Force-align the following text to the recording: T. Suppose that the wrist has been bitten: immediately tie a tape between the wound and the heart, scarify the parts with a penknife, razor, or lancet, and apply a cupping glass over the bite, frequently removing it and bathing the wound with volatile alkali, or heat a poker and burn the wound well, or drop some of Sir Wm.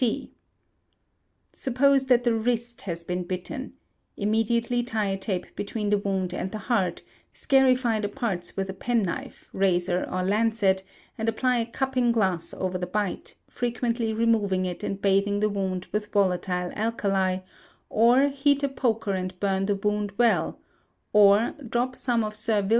T. 0.01 0.31
Suppose 1.53 2.05
that 2.07 2.23
the 2.23 2.33
wrist 2.33 2.81
has 2.89 3.03
been 3.03 3.21
bitten: 3.23 3.73
immediately 4.17 4.81
tie 4.81 5.05
a 5.09 5.15
tape 5.15 5.55
between 5.55 5.91
the 5.91 5.99
wound 5.99 6.33
and 6.33 6.51
the 6.51 6.57
heart, 6.57 7.03
scarify 7.33 7.99
the 7.99 8.09
parts 8.09 8.57
with 8.57 8.67
a 8.71 8.73
penknife, 8.73 9.47
razor, 9.53 10.09
or 10.11 10.23
lancet, 10.23 10.81
and 11.19 11.29
apply 11.29 11.57
a 11.57 11.67
cupping 11.67 12.11
glass 12.11 12.51
over 12.55 12.79
the 12.79 12.87
bite, 12.87 13.35
frequently 13.47 14.11
removing 14.11 14.65
it 14.65 14.83
and 14.83 15.03
bathing 15.03 15.39
the 15.39 15.49
wound 15.49 15.85
with 15.91 16.07
volatile 16.11 16.71
alkali, 16.75 17.41
or 17.87 18.27
heat 18.29 18.63
a 18.63 18.69
poker 18.69 19.11
and 19.13 19.39
burn 19.39 19.67
the 19.67 19.75
wound 19.75 20.13
well, 20.17 20.57
or 21.13 21.51
drop 21.69 21.95
some 21.95 22.23
of 22.23 22.35
Sir 22.35 22.61
Wm. 22.63 22.69